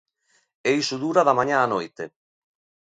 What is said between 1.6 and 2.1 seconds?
á noite.